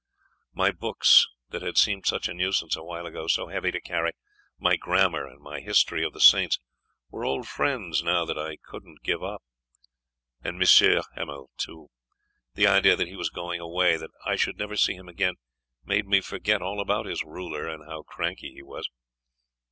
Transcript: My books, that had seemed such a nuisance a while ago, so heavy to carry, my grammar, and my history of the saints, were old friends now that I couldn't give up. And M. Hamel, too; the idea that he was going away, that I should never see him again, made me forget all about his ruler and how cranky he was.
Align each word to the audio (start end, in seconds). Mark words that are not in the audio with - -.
My 0.55 0.71
books, 0.71 1.27
that 1.49 1.61
had 1.61 1.77
seemed 1.77 2.07
such 2.07 2.27
a 2.27 2.33
nuisance 2.33 2.75
a 2.75 2.81
while 2.83 3.05
ago, 3.05 3.27
so 3.27 3.49
heavy 3.49 3.69
to 3.69 3.79
carry, 3.79 4.13
my 4.57 4.75
grammar, 4.75 5.27
and 5.27 5.39
my 5.39 5.59
history 5.59 6.03
of 6.03 6.11
the 6.11 6.19
saints, 6.19 6.57
were 7.11 7.23
old 7.23 7.47
friends 7.47 8.01
now 8.01 8.25
that 8.25 8.35
I 8.35 8.57
couldn't 8.65 9.03
give 9.03 9.21
up. 9.21 9.43
And 10.43 10.59
M. 10.59 11.01
Hamel, 11.13 11.51
too; 11.55 11.89
the 12.55 12.65
idea 12.65 12.95
that 12.95 13.09
he 13.09 13.15
was 13.15 13.29
going 13.29 13.61
away, 13.61 13.95
that 13.95 14.09
I 14.25 14.35
should 14.37 14.57
never 14.57 14.75
see 14.75 14.95
him 14.95 15.07
again, 15.07 15.35
made 15.83 16.07
me 16.07 16.19
forget 16.19 16.63
all 16.63 16.81
about 16.81 17.05
his 17.05 17.23
ruler 17.23 17.67
and 17.69 17.85
how 17.87 18.01
cranky 18.01 18.51
he 18.51 18.63
was. 18.63 18.89